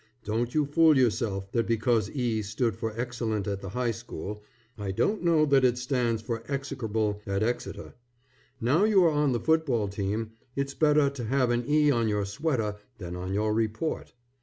Don't 0.23 0.55
you 0.55 0.65
fool 0.65 0.97
yourself 0.97 1.51
that 1.51 1.67
because 1.67 2.09
E 2.09 2.41
stood 2.41 2.75
for 2.75 2.99
excellent 2.99 3.45
at 3.45 3.61
the 3.61 3.69
high 3.69 3.91
school, 3.91 4.41
I 4.75 4.89
don't 4.89 5.21
know 5.21 5.45
that 5.45 5.63
it 5.63 5.77
stands 5.77 6.23
for 6.23 6.41
Execrable 6.47 7.21
at 7.27 7.43
Exeter. 7.43 7.93
Now 8.59 8.83
you 8.83 9.03
are 9.03 9.11
on 9.11 9.31
the 9.31 9.39
football 9.39 9.87
team, 9.87 10.31
it's 10.55 10.73
better 10.73 11.11
to 11.11 11.25
have 11.25 11.51
an 11.51 11.69
E 11.69 11.91
on 11.91 12.07
your 12.07 12.25
sweater, 12.25 12.77
than 12.97 13.15
on 13.15 13.31
your 13.35 13.53
report. 13.53 14.13